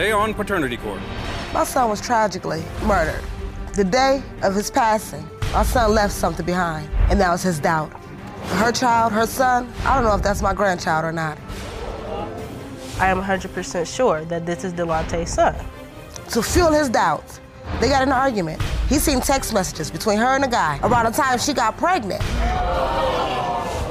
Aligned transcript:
Today 0.00 0.12
on 0.12 0.32
Paternity 0.32 0.78
Court. 0.78 0.98
My 1.52 1.62
son 1.62 1.90
was 1.90 2.00
tragically 2.00 2.64
murdered. 2.84 3.22
The 3.74 3.84
day 3.84 4.22
of 4.42 4.54
his 4.54 4.70
passing, 4.70 5.28
my 5.52 5.62
son 5.62 5.92
left 5.92 6.14
something 6.14 6.46
behind, 6.46 6.88
and 7.10 7.20
that 7.20 7.30
was 7.30 7.42
his 7.42 7.58
doubt. 7.58 7.92
Her 8.62 8.72
child, 8.72 9.12
her 9.12 9.26
son, 9.26 9.70
I 9.84 9.94
don't 9.94 10.04
know 10.04 10.14
if 10.14 10.22
that's 10.22 10.40
my 10.40 10.54
grandchild 10.54 11.04
or 11.04 11.12
not. 11.12 11.36
I 12.98 13.08
am 13.10 13.20
100% 13.20 13.94
sure 13.94 14.24
that 14.24 14.46
this 14.46 14.64
is 14.64 14.72
Delonte's 14.72 15.34
son. 15.34 15.54
To 16.30 16.42
fuel 16.42 16.72
his 16.72 16.88
doubts, 16.88 17.38
they 17.78 17.90
got 17.90 18.02
an 18.02 18.10
argument. 18.10 18.62
He 18.88 18.94
seen 18.94 19.20
text 19.20 19.52
messages 19.52 19.90
between 19.90 20.16
her 20.16 20.34
and 20.34 20.46
a 20.46 20.48
guy 20.48 20.78
around 20.82 21.12
the 21.12 21.12
time 21.12 21.38
she 21.38 21.52
got 21.52 21.76
pregnant. 21.76 22.22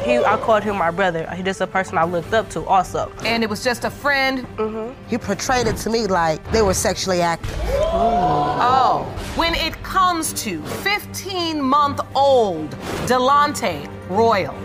He, 0.10 0.18
I 0.18 0.38
called 0.38 0.64
him 0.64 0.76
my 0.76 0.90
brother. 0.90 1.30
He 1.36 1.44
just 1.44 1.62
a 1.62 1.68
person 1.68 1.96
I 1.96 2.04
looked 2.04 2.34
up 2.34 2.50
to 2.52 2.66
also. 2.66 3.12
And 3.26 3.44
it 3.44 3.50
was 3.50 3.64
just 3.64 3.86
a 3.86 3.92
friend. 3.92 4.48
Mm-hmm. 4.58 5.00
He 5.08 5.20
portrayed 5.20 5.68
it 5.68 5.78
to 5.78 5.90
me 5.92 6.08
like 6.08 6.40
they 6.52 6.64
were 6.64 6.74
sexually 6.74 7.22
active. 7.22 7.56
Oh, 7.92 9.04
when 9.36 9.54
it 9.54 9.74
comes 9.84 10.34
to 10.44 10.64
15 10.64 11.62
month 11.62 12.02
old 12.16 12.72
Delonte 13.06 13.88
Royal, 14.10 14.56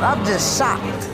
I'm 0.00 0.24
just 0.24 0.58
shocked. 0.58 1.08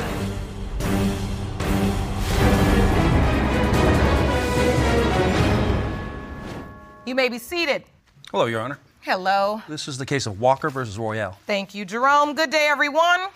you 7.04 7.14
may 7.14 7.28
be 7.28 7.38
seated. 7.38 7.84
Hello, 8.30 8.44
Your 8.44 8.60
Honor. 8.60 8.78
Hello. 9.08 9.62
This 9.66 9.88
is 9.88 9.96
the 9.96 10.04
case 10.04 10.26
of 10.26 10.38
Walker 10.38 10.68
versus 10.68 10.98
Royal. 10.98 11.34
Thank 11.46 11.74
you, 11.74 11.86
Jerome. 11.86 12.34
Good 12.34 12.50
day, 12.50 12.68
everyone. 12.70 13.28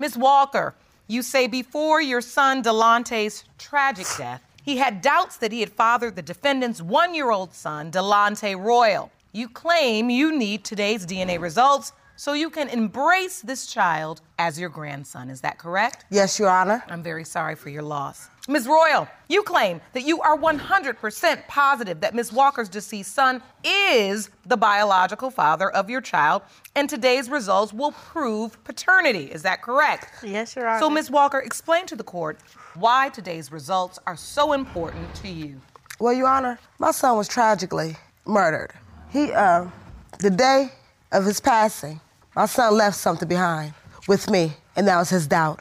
Miss 0.00 0.16
Walker, 0.16 0.74
you 1.06 1.22
say 1.22 1.46
before 1.46 2.02
your 2.02 2.20
son 2.20 2.60
Delonte's 2.60 3.44
tragic 3.58 4.08
death, 4.16 4.42
he 4.64 4.78
had 4.78 5.02
doubts 5.02 5.36
that 5.36 5.52
he 5.52 5.60
had 5.60 5.70
fathered 5.70 6.16
the 6.16 6.22
defendant's 6.22 6.82
one 6.82 7.14
year 7.14 7.30
old 7.30 7.54
son, 7.54 7.92
Delonte 7.92 8.60
Royal. 8.60 9.12
You 9.30 9.48
claim 9.48 10.10
you 10.10 10.36
need 10.36 10.64
today's 10.64 11.06
DNA 11.06 11.40
results 11.40 11.92
so 12.16 12.32
you 12.32 12.50
can 12.50 12.68
embrace 12.70 13.40
this 13.40 13.68
child 13.68 14.20
as 14.40 14.58
your 14.58 14.68
grandson. 14.68 15.30
Is 15.30 15.42
that 15.42 15.58
correct? 15.58 16.06
Yes, 16.10 16.40
Your 16.40 16.48
Honor. 16.48 16.82
I'm 16.88 17.04
very 17.04 17.22
sorry 17.22 17.54
for 17.54 17.68
your 17.68 17.84
loss. 17.84 18.30
Ms. 18.50 18.66
Royal, 18.66 19.06
you 19.28 19.42
claim 19.42 19.78
that 19.92 20.04
you 20.04 20.22
are 20.22 20.34
100% 20.34 21.46
positive 21.48 22.00
that 22.00 22.14
Ms. 22.14 22.32
Walker's 22.32 22.70
deceased 22.70 23.12
son 23.12 23.42
is 23.62 24.30
the 24.46 24.56
biological 24.56 25.30
father 25.30 25.70
of 25.70 25.90
your 25.90 26.00
child, 26.00 26.40
and 26.74 26.88
today's 26.88 27.28
results 27.28 27.74
will 27.74 27.92
prove 27.92 28.62
paternity. 28.64 29.24
Is 29.24 29.42
that 29.42 29.60
correct? 29.60 30.24
Yes, 30.24 30.56
Your 30.56 30.66
Honor. 30.66 30.80
So, 30.80 30.88
Ms. 30.88 31.10
Walker, 31.10 31.40
explain 31.40 31.84
to 31.88 31.96
the 31.96 32.02
court 32.02 32.38
why 32.74 33.10
today's 33.10 33.52
results 33.52 33.98
are 34.06 34.16
so 34.16 34.54
important 34.54 35.14
to 35.16 35.28
you. 35.28 35.60
Well, 36.00 36.14
Your 36.14 36.28
Honor, 36.28 36.58
my 36.78 36.92
son 36.92 37.18
was 37.18 37.28
tragically 37.28 37.96
murdered. 38.24 38.72
He, 39.10 39.30
uh, 39.30 39.66
the 40.20 40.30
day 40.30 40.72
of 41.12 41.26
his 41.26 41.38
passing, 41.38 42.00
my 42.34 42.46
son 42.46 42.72
left 42.72 42.96
something 42.96 43.28
behind 43.28 43.74
with 44.06 44.30
me, 44.30 44.54
and 44.74 44.88
that 44.88 44.96
was 44.96 45.10
his 45.10 45.26
doubt. 45.26 45.60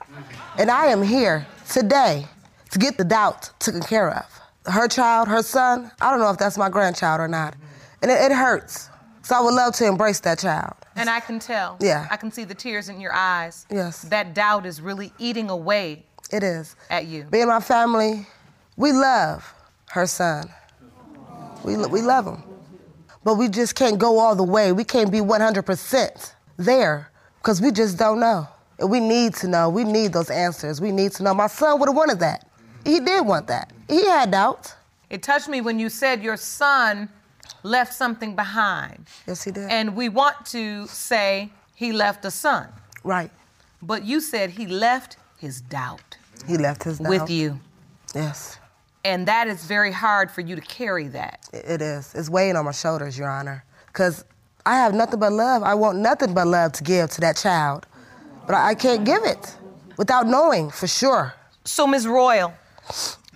And 0.58 0.72
I 0.72 0.86
am 0.86 1.04
here 1.04 1.46
today 1.70 2.28
to 2.72 2.80
get 2.80 2.98
the 2.98 3.04
doubt 3.04 3.52
taken 3.60 3.82
care 3.82 4.10
of. 4.12 4.26
Her 4.72 4.88
child, 4.88 5.28
her 5.28 5.42
son, 5.42 5.92
I 6.02 6.12
don't 6.12 6.20
know 6.20 6.30
if 6.30 6.38
that's 6.38 6.58
my 6.58 6.70
grandchild 6.70 7.22
or 7.22 7.28
not. 7.28 7.56
And 8.02 8.12
it, 8.12 8.32
it 8.32 8.36
hurts. 8.36 8.90
So 9.24 9.36
I 9.36 9.42
would 9.42 9.54
love 9.54 9.74
to 9.76 9.86
embrace 9.86 10.20
that 10.22 10.40
child. 10.40 10.74
And 10.96 11.10
I 11.10 11.20
can 11.20 11.40
tell. 11.40 11.78
Yeah. 11.82 12.08
I 12.10 12.18
can 12.18 12.32
see 12.32 12.44
the 12.44 12.56
tears 12.56 12.90
in 12.90 13.00
your 13.00 13.14
eyes. 13.14 13.66
Yes. 13.70 14.02
That 14.04 14.34
doubt 14.34 14.66
is 14.66 14.82
really 14.82 15.12
eating 15.20 15.50
away 15.50 16.06
It 16.32 16.44
is. 16.44 16.76
at 16.90 17.06
you. 17.06 17.28
Me 17.32 17.42
and 17.42 17.50
my 17.50 17.60
family, 17.60 18.26
we 18.78 18.92
love 18.92 19.54
her 19.90 20.06
son. 20.06 20.50
We, 21.64 21.76
we 21.78 22.02
love 22.02 22.26
him. 22.26 22.44
But 23.24 23.36
we 23.36 23.50
just 23.50 23.76
can't 23.76 23.98
go 24.00 24.20
all 24.20 24.36
the 24.36 24.44
way. 24.44 24.72
We 24.72 24.84
can't 24.86 25.12
be 25.12 25.20
100% 25.20 26.34
there 26.58 27.12
because 27.40 27.62
we 27.62 27.72
just 27.72 27.98
don't 27.98 28.20
know. 28.20 28.48
And 28.80 28.90
we 28.90 29.00
need 29.00 29.34
to 29.36 29.48
know. 29.48 29.70
We 29.70 29.84
need 29.84 30.14
those 30.14 30.30
answers. 30.30 30.80
We 30.80 30.92
need 30.92 31.12
to 31.14 31.24
know. 31.24 31.34
My 31.34 31.48
son 31.48 31.80
would 31.80 31.90
have 31.90 31.96
wanted 31.96 32.20
that. 32.20 32.48
He 32.86 33.00
did 33.00 33.26
want 33.26 33.48
that. 33.48 33.72
He 33.88 34.06
had 34.06 34.32
doubts. 34.32 34.76
It 35.10 35.24
touched 35.24 35.48
me 35.48 35.62
when 35.62 35.80
you 35.80 35.90
said 35.90 36.22
your 36.24 36.38
son 36.38 37.10
left 37.64 37.94
something 37.94 38.36
behind. 38.36 39.08
Yes, 39.28 39.44
he 39.44 39.52
did. 39.52 39.70
And 39.70 39.96
we 39.96 40.10
want 40.10 40.46
to 40.48 40.88
say 40.88 41.50
he 41.76 41.92
left 41.92 42.26
a 42.26 42.32
son, 42.32 42.68
right. 43.04 43.32
but 43.82 44.04
you 44.04 44.20
said 44.20 44.50
he 44.52 44.68
left 44.68 45.18
his 45.38 45.62
doubt 45.62 46.18
He 46.48 46.58
left 46.58 46.84
his 46.84 47.00
doubt. 47.00 47.10
with 47.10 47.30
you. 47.30 47.60
Yes, 48.16 48.58
And 49.06 49.28
that 49.28 49.48
is 49.48 49.64
very 49.66 49.92
hard 49.92 50.32
for 50.32 50.42
you 50.42 50.56
to 50.56 50.62
carry 50.62 51.08
that. 51.10 51.40
it 51.54 51.82
is. 51.82 52.14
It's 52.16 52.30
weighing 52.30 52.56
on 52.56 52.66
my 52.66 52.72
shoulders, 52.72 53.18
Your 53.18 53.30
Honor. 53.30 53.64
Because 53.88 54.24
I 54.66 54.76
have 54.76 54.94
nothing 54.94 55.20
but 55.20 55.32
love. 55.32 55.62
I 55.64 55.74
want 55.76 55.98
nothing 56.00 56.34
but 56.34 56.48
love 56.48 56.72
to 56.74 56.84
give 56.84 57.10
to 57.12 57.22
that 57.22 57.36
child. 57.38 57.86
But 58.46 58.56
I 58.56 58.76
can't 58.76 59.06
give 59.06 59.24
it 59.24 59.56
without 59.98 60.26
knowing 60.28 60.70
for 60.70 60.88
sure. 60.88 61.34
So, 61.66 61.86
Ms. 61.86 62.08
Royal, 62.08 62.54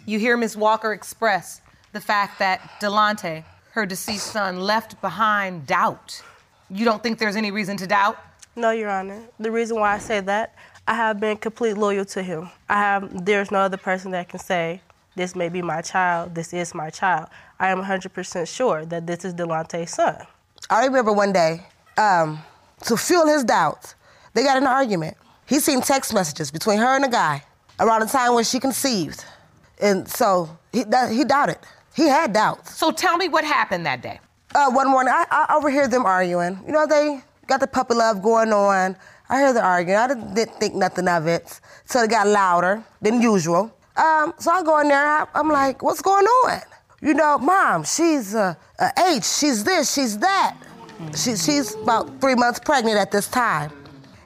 you 0.06 0.20
hear 0.20 0.38
Ms. 0.38 0.58
Walker 0.58 0.94
express 0.94 1.62
the 1.94 2.02
fact 2.02 2.40
that 2.40 2.62
Delonte, 2.80 3.44
her 3.72 3.86
deceased 3.86 4.28
son, 4.28 4.60
left 4.60 5.00
behind 5.02 5.68
doubt. 5.68 6.22
You 6.70 6.86
don't 6.86 7.04
think 7.04 7.20
there's 7.20 7.36
any 7.36 7.52
reason 7.52 7.78
to 7.78 7.88
doubt? 7.88 8.18
No, 8.56 8.72
Your 8.72 8.90
Honor. 8.90 9.22
The 9.40 9.52
reason 9.52 9.80
why 9.80 9.94
I 9.94 9.98
say 10.00 10.20
that, 10.22 10.56
I 10.88 10.96
have 10.96 11.20
been 11.20 11.38
complete 11.38 11.78
loyal 11.78 12.06
to 12.06 12.24
him. 12.24 12.50
I 12.68 12.76
have. 12.76 13.26
There's 13.26 13.52
no 13.52 13.60
other 13.60 13.78
person 13.78 14.12
that 14.12 14.30
can 14.30 14.40
say 14.40 14.82
this 15.16 15.36
may 15.36 15.50
be 15.50 15.62
my 15.62 15.82
child. 15.82 16.36
This 16.36 16.54
is 16.54 16.74
my 16.74 16.90
child. 16.90 17.30
I 17.60 17.70
am 17.70 17.82
100% 17.82 18.48
sure 18.48 18.86
that 18.86 19.06
this 19.06 19.24
is 19.24 19.34
Delonte's 19.34 19.92
son. 19.94 20.18
I 20.70 20.86
remember 20.86 21.14
one 21.14 21.32
day, 21.32 21.66
um, 21.98 22.40
to 22.84 22.98
fuel 22.98 23.28
his 23.28 23.44
doubts, 23.44 23.96
they 24.34 24.44
got 24.44 24.58
in 24.58 24.64
an 24.64 24.70
argument. 24.70 25.18
He 25.46 25.60
seen 25.60 25.82
text 25.82 26.14
messages 26.14 26.50
between 26.50 26.80
her 26.80 26.96
and 26.96 27.06
a 27.06 27.10
guy 27.10 27.44
around 27.80 28.02
the 28.02 28.08
time 28.08 28.34
when 28.34 28.44
she 28.44 28.60
conceived. 28.60 29.26
And 29.82 30.08
so 30.08 30.58
he, 30.72 30.84
that, 30.84 31.12
he 31.12 31.24
doubted. 31.24 31.58
He 31.96 32.04
had 32.08 32.34
doubts. 32.34 32.78
So, 32.78 32.92
tell 32.92 33.18
me 33.18 33.28
what 33.28 33.44
happened 33.44 33.86
that 33.86 34.02
day. 34.02 34.20
Uh, 34.56 34.70
one 34.72 34.90
morning, 34.90 35.14
I, 35.14 35.26
I 35.30 35.56
overhear 35.56 35.88
them 35.88 36.06
arguing. 36.06 36.60
You 36.66 36.72
know, 36.72 36.86
they 36.88 37.22
got 37.48 37.60
the 37.60 37.68
puppy 37.68 37.96
love 37.96 38.22
going 38.22 38.54
on. 38.54 38.96
I 39.30 39.40
hear 39.40 39.54
them 39.54 39.66
arguing. 39.66 39.98
I 39.98 40.08
didn't, 40.08 40.34
didn't 40.34 40.56
think 40.56 40.76
nothing 40.76 41.08
of 41.08 41.28
it. 41.28 41.60
So 41.86 42.04
it 42.04 42.10
got 42.10 42.28
louder 42.28 42.84
than 43.02 43.22
usual. 43.22 43.74
Um, 43.96 44.34
so 44.40 44.52
I 44.52 44.64
go 44.64 44.80
in 44.80 44.88
there. 44.88 45.06
I, 45.06 45.26
I'm 45.34 45.50
like, 45.50 45.82
what's 45.82 46.02
going 46.02 46.26
on? 46.26 46.62
You 47.02 47.14
know, 47.14 47.38
mom, 47.38 47.84
she's 47.84 48.36
uh, 48.36 48.54
a 48.80 48.92
H. 49.14 49.24
She's 49.26 49.64
this. 49.64 49.94
She's 49.94 50.18
that. 50.20 50.58
She, 51.16 51.36
she's 51.36 51.76
about 51.76 52.22
three 52.22 52.36
months 52.36 52.60
pregnant 52.60 52.98
at 52.98 53.12
this 53.12 53.28
time. 53.28 53.72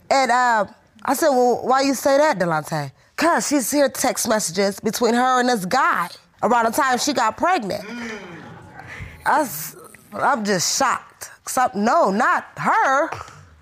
And 0.09 0.29
uh, 0.29 0.65
I 1.03 1.13
said, 1.13 1.29
well, 1.29 1.65
why 1.65 1.81
you 1.81 1.93
say 1.93 2.17
that, 2.17 2.37
Delonte? 2.37 2.91
Cause 3.17 3.47
she's 3.47 3.71
hear 3.71 3.87
text 3.89 4.27
messages 4.27 4.79
between 4.79 5.13
her 5.13 5.39
and 5.39 5.47
this 5.49 5.65
guy 5.65 6.09
around 6.43 6.65
the 6.65 6.71
time 6.71 6.97
she 6.97 7.13
got 7.13 7.37
pregnant. 7.37 7.83
I'm 9.25 10.43
just 10.45 10.77
shocked. 10.77 11.31
I- 11.57 11.69
no, 11.75 12.11
not 12.11 12.45
her. 12.57 13.09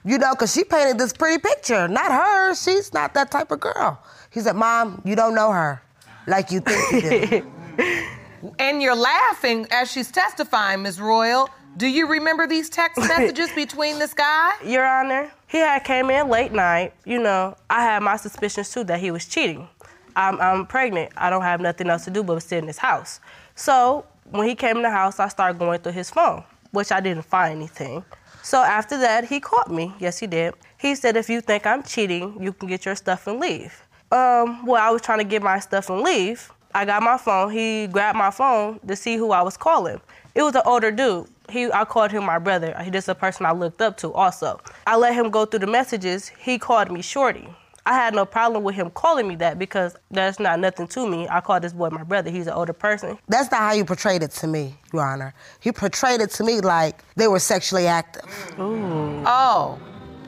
You 0.05 0.17
know, 0.17 0.33
because 0.33 0.53
she 0.53 0.63
painted 0.63 0.97
this 0.97 1.13
pretty 1.13 1.39
picture. 1.39 1.88
Not 1.88 2.11
her. 2.11 2.55
She's 2.55 2.94
not 2.94 3.13
that 3.13 3.31
type 3.31 3.51
of 3.51 3.59
girl. 3.59 4.01
He 4.31 4.41
said, 4.41 4.55
Mom, 4.55 5.01
you 5.05 5.15
don't 5.15 5.35
know 5.35 5.51
her 5.51 5.81
like 6.27 6.51
you 6.51 6.59
think 6.59 7.03
you 7.03 7.27
do. 7.27 8.03
And 8.59 8.81
you're 8.81 8.94
laughing 8.95 9.67
as 9.71 9.89
she's 9.89 10.11
testifying, 10.11 10.81
Ms. 10.81 11.00
Royal. 11.00 11.50
Do 11.77 11.88
you 11.88 12.07
remember 12.07 12.45
these 12.45 12.69
text 12.69 12.97
messages 13.07 13.50
between 13.53 14.00
this 14.00 14.13
guy? 14.13 14.51
Your 14.65 14.85
Honor, 14.85 15.31
he 15.53 15.59
had 15.59 15.85
came 15.85 16.09
in 16.09 16.29
late 16.29 16.51
night. 16.51 16.94
You 17.05 17.21
know, 17.23 17.55
I 17.69 17.83
had 17.83 18.03
my 18.03 18.17
suspicions 18.17 18.71
too 18.71 18.83
that 18.85 19.00
he 19.00 19.11
was 19.11 19.25
cheating. 19.25 19.69
I'm, 20.17 20.41
I'm 20.41 20.65
pregnant. 20.65 21.13
I 21.15 21.29
don't 21.29 21.44
have 21.44 21.61
nothing 21.61 21.89
else 21.89 22.03
to 22.05 22.11
do 22.11 22.23
but 22.23 22.41
sit 22.44 22.57
in 22.57 22.67
his 22.67 22.79
house. 22.79 23.21
So 23.55 24.05
when 24.31 24.47
he 24.50 24.55
came 24.55 24.77
in 24.77 24.83
the 24.83 24.91
house, 24.91 25.19
I 25.19 25.29
started 25.29 25.59
going 25.59 25.79
through 25.79 25.94
his 25.94 26.09
phone. 26.09 26.44
which 26.73 26.91
I 26.91 27.00
didn't 27.00 27.23
find 27.23 27.55
anything. 27.55 28.03
So 28.41 28.61
after 28.61 28.97
that, 28.97 29.25
he 29.25 29.39
caught 29.39 29.71
me. 29.71 29.94
Yes, 30.00 30.19
he 30.19 30.27
did. 30.27 30.55
He 30.77 30.95
said, 30.95 31.15
if 31.15 31.29
you 31.29 31.39
think 31.39 31.65
I'm 31.65 31.83
cheating, 31.83 32.38
you 32.44 32.51
can 32.51 32.67
get 32.67 32.83
your 32.85 32.95
stuff 32.95 33.27
and 33.27 33.39
leave. 33.39 33.81
Um, 34.11 34.65
well, 34.65 34.81
I 34.81 34.89
was 34.89 35.01
trying 35.01 35.19
to 35.19 35.23
get 35.23 35.41
my 35.41 35.59
stuff 35.59 35.89
and 35.89 36.01
leave. 36.01 36.51
I 36.75 36.85
got 36.85 37.03
my 37.03 37.17
phone. 37.17 37.51
He 37.51 37.88
grabbed 37.88 38.17
my 38.17 38.31
phone 38.31 38.79
to 38.88 38.95
see 38.95 39.15
who 39.15 39.31
I 39.31 39.44
was 39.44 39.55
calling. 39.55 40.01
It 40.35 40.41
was 40.41 40.55
an 40.55 40.63
older 40.65 40.91
dude. 40.91 41.27
He, 41.53 41.71
I 41.71 41.85
called 41.85 42.11
him 42.11 42.25
my 42.25 42.39
brother. 42.39 42.75
He 42.83 42.89
just 42.89 43.07
a 43.07 43.13
person 43.13 43.45
I 43.45 43.51
looked 43.51 43.79
up 43.79 43.95
to 43.97 44.11
also. 44.11 44.59
I 44.88 44.95
let 44.97 45.13
him 45.13 45.29
go 45.29 45.45
through 45.45 45.59
the 45.59 45.67
messages. 45.67 46.27
He 46.27 46.57
called 46.57 46.91
me 46.91 47.03
Shorty. 47.03 47.47
I 47.85 47.94
had 47.94 48.15
no 48.15 48.25
problem 48.25 48.63
with 48.63 48.73
him 48.73 48.89
calling 48.89 49.27
me 49.27 49.35
that 49.35 49.59
because 49.59 49.95
that's 50.09 50.39
not 50.39 50.59
nothing 50.59 50.88
to 50.88 51.07
me. 51.07 51.27
I 51.29 51.41
call 51.41 51.59
this 51.59 51.73
boy 51.73 51.89
my 51.89 52.03
brother. 52.03 52.31
He's 52.31 52.47
an 52.47 52.53
older 52.53 52.73
person. 52.73 53.19
That's 53.27 53.51
not 53.51 53.59
how 53.59 53.73
you 53.73 53.85
portrayed 53.85 54.23
it 54.23 54.31
to 54.31 54.47
me, 54.47 54.75
Your 54.91 55.03
Honor. 55.03 55.35
He 55.59 55.71
portrayed 55.71 56.21
it 56.21 56.31
to 56.31 56.44
me 56.44 56.59
like 56.59 57.03
they 57.15 57.27
were 57.27 57.39
sexually 57.39 57.85
active. 57.85 58.25
Oh, 58.57 59.77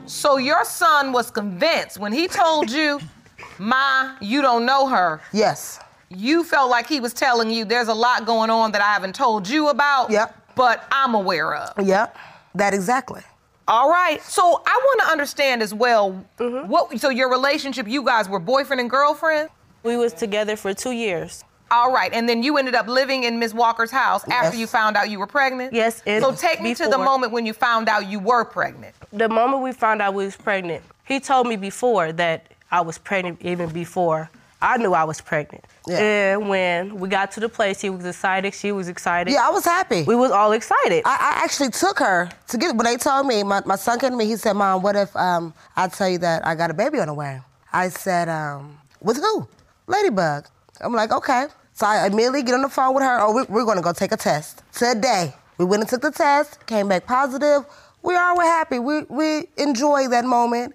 so 0.04 0.36
your 0.36 0.64
son 0.64 1.12
was 1.12 1.32
convinced 1.32 1.98
when 1.98 2.12
he 2.12 2.28
told 2.28 2.70
you, 2.70 3.00
Ma, 3.58 4.16
you 4.20 4.42
don't 4.42 4.64
know 4.64 4.86
her. 4.86 5.20
Yes. 5.32 5.80
You 6.08 6.44
felt 6.44 6.70
like 6.70 6.86
he 6.86 7.00
was 7.00 7.12
telling 7.12 7.50
you 7.50 7.64
there's 7.64 7.88
a 7.88 7.94
lot 7.94 8.26
going 8.26 8.50
on 8.50 8.70
that 8.72 8.80
I 8.80 8.92
haven't 8.92 9.16
told 9.16 9.48
you 9.48 9.70
about. 9.70 10.10
Yep. 10.10 10.45
But 10.56 10.84
I'm 10.90 11.14
aware 11.14 11.54
of. 11.54 11.86
Yep. 11.86 12.16
That 12.56 12.74
exactly. 12.74 13.22
All 13.68 13.88
right. 13.88 14.20
So 14.22 14.42
I 14.66 14.80
want 14.84 15.00
to 15.02 15.06
understand 15.06 15.62
as 15.62 15.72
well. 15.72 16.24
Mm-hmm. 16.38 16.68
What? 16.68 16.98
So 16.98 17.10
your 17.10 17.30
relationship, 17.30 17.86
you 17.86 18.02
guys 18.02 18.28
were 18.28 18.40
boyfriend 18.40 18.80
and 18.80 18.90
girlfriend. 18.90 19.50
We 19.84 19.96
was 19.96 20.12
together 20.12 20.56
for 20.56 20.74
two 20.74 20.90
years. 20.90 21.44
All 21.68 21.92
right, 21.92 22.12
and 22.12 22.28
then 22.28 22.44
you 22.44 22.58
ended 22.58 22.76
up 22.76 22.86
living 22.86 23.24
in 23.24 23.40
Miss 23.40 23.52
Walker's 23.52 23.90
house 23.90 24.26
after 24.28 24.56
you 24.56 24.68
found 24.68 24.96
out 24.96 25.10
you 25.10 25.18
were 25.18 25.26
pregnant. 25.26 25.72
Yes, 25.72 26.00
and 26.06 26.22
So 26.22 26.32
take 26.32 26.62
me 26.62 26.76
to 26.76 26.88
the 26.88 26.98
moment 26.98 27.32
when 27.32 27.44
you 27.44 27.52
found 27.52 27.88
out 27.88 28.08
you 28.08 28.20
were 28.20 28.44
pregnant. 28.44 28.94
The 29.12 29.28
moment 29.28 29.64
we 29.64 29.72
found 29.72 30.00
out 30.00 30.14
we 30.14 30.24
was 30.24 30.36
pregnant, 30.36 30.84
he 31.04 31.18
told 31.18 31.48
me 31.48 31.56
before 31.56 32.12
that 32.12 32.52
I 32.70 32.82
was 32.82 32.98
pregnant 32.98 33.42
even 33.42 33.70
before 33.70 34.30
I 34.62 34.78
knew 34.78 34.94
I 34.94 35.04
was 35.04 35.20
pregnant. 35.20 35.64
Yeah. 35.86 35.98
And 35.98 36.48
when 36.48 36.98
we 36.98 37.08
got 37.08 37.30
to 37.32 37.40
the 37.40 37.48
place, 37.48 37.80
he 37.80 37.90
was 37.90 38.04
excited. 38.06 38.54
She 38.54 38.72
was 38.72 38.88
excited. 38.88 39.32
Yeah, 39.32 39.46
I 39.46 39.50
was 39.50 39.64
happy. 39.64 40.02
We 40.02 40.16
was 40.16 40.30
all 40.30 40.52
excited. 40.52 41.02
I, 41.04 41.16
I 41.20 41.44
actually 41.44 41.70
took 41.70 41.98
her 41.98 42.28
to 42.48 42.58
get 42.58 42.74
when 42.74 42.84
they 42.86 42.96
told 42.96 43.26
me 43.26 43.42
my, 43.42 43.62
my 43.66 43.76
son 43.76 43.98
came 43.98 44.10
to 44.10 44.16
me 44.16 44.26
he 44.26 44.36
said 44.36 44.54
mom 44.54 44.82
what 44.82 44.96
if 44.96 45.14
um, 45.16 45.52
i 45.76 45.88
tell 45.88 46.08
you 46.08 46.18
that 46.18 46.46
i 46.46 46.54
got 46.54 46.70
a 46.70 46.74
baby 46.74 46.98
on 46.98 47.08
the 47.08 47.14
way 47.14 47.40
i 47.72 47.88
said 47.88 48.28
um, 48.28 48.76
with 49.00 49.16
who 49.16 49.46
ladybug 49.86 50.46
i'm 50.80 50.92
like 50.92 51.12
okay 51.12 51.46
so 51.72 51.86
i 51.86 52.06
immediately 52.06 52.42
get 52.42 52.54
on 52.54 52.62
the 52.62 52.68
phone 52.68 52.94
with 52.94 53.02
her 53.02 53.20
oh 53.20 53.32
we, 53.32 53.42
we're 53.44 53.64
going 53.64 53.76
to 53.76 53.82
go 53.82 53.92
take 53.92 54.12
a 54.12 54.16
test 54.16 54.62
today 54.72 55.32
we 55.58 55.64
went 55.64 55.80
and 55.80 55.88
took 55.88 56.02
the 56.02 56.10
test 56.10 56.64
came 56.66 56.88
back 56.88 57.06
positive 57.06 57.64
we 58.02 58.14
are 58.14 58.36
we're 58.36 58.44
happy 58.44 58.78
we, 58.78 59.02
we 59.04 59.44
enjoy 59.56 60.08
that 60.08 60.24
moment 60.24 60.74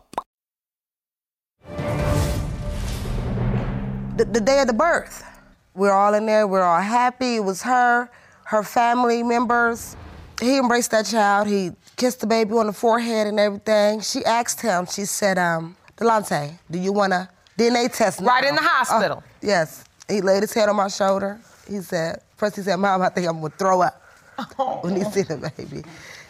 The, 4.17 4.25
the 4.25 4.41
day 4.41 4.59
of 4.59 4.67
the 4.67 4.73
birth. 4.73 5.23
We're 5.73 5.91
all 5.91 6.13
in 6.13 6.25
there. 6.25 6.47
We're 6.47 6.63
all 6.63 6.81
happy. 6.81 7.37
It 7.37 7.43
was 7.43 7.61
her, 7.63 8.09
her 8.45 8.63
family 8.63 9.23
members. 9.23 9.95
He 10.41 10.57
embraced 10.57 10.91
that 10.91 11.05
child. 11.05 11.47
He 11.47 11.71
kissed 11.95 12.19
the 12.19 12.27
baby 12.27 12.53
on 12.53 12.67
the 12.67 12.73
forehead 12.73 13.27
and 13.27 13.39
everything. 13.39 14.01
She 14.01 14.25
asked 14.25 14.61
him. 14.61 14.85
She 14.85 15.05
said, 15.05 15.37
um, 15.37 15.77
"Delante, 15.97 16.57
do 16.69 16.79
you 16.79 16.91
want 16.91 17.13
a 17.13 17.29
DNA 17.57 17.95
test?" 17.95 18.21
now?" 18.21 18.27
Right 18.27 18.43
in 18.43 18.55
the 18.55 18.61
hospital. 18.61 19.23
Oh, 19.25 19.31
yes. 19.41 19.85
He 20.09 20.21
laid 20.21 20.43
his 20.43 20.53
head 20.53 20.67
on 20.67 20.75
my 20.75 20.89
shoulder. 20.89 21.39
He 21.67 21.79
said, 21.79 22.21
first 22.35 22.55
he 22.57 22.63
said, 22.63 22.75
"Mom, 22.77 23.01
I 23.01 23.09
think 23.09 23.27
I'm 23.27 23.39
gonna 23.39 23.53
throw 23.57 23.81
up." 23.81 24.01
when 24.81 24.95
he 24.95 25.03
see 25.05 25.21
the 25.21 25.51
baby. 25.57 25.83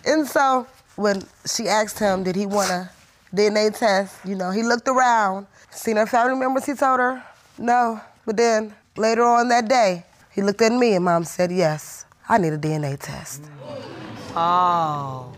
And 0.06 0.28
so 0.28 0.68
when 0.96 1.24
she 1.46 1.68
asked 1.68 1.98
him, 1.98 2.24
did 2.24 2.36
he 2.36 2.46
want 2.46 2.70
a 2.70 2.90
DNA 3.34 3.76
test, 3.78 4.18
you 4.26 4.36
know, 4.36 4.52
he 4.52 4.62
looked 4.62 4.88
around, 4.88 5.48
seen 5.70 5.96
her 5.96 6.06
family 6.06 6.38
members, 6.38 6.66
he 6.66 6.74
told 6.74 7.00
her, 7.00 7.24
no. 7.58 8.02
But 8.26 8.38
then 8.38 8.74
later 8.98 9.24
on 9.24 9.50
that 9.50 9.68
day, 9.68 10.06
he 10.32 10.42
looked 10.42 10.62
at 10.62 10.72
me 10.72 10.94
and 10.94 11.06
mom 11.06 11.24
said, 11.24 11.52
yes, 11.52 12.06
I 12.30 12.38
need 12.38 12.54
a 12.54 12.58
DNA 12.58 12.98
test. 13.00 13.44
Oh. 14.36 15.34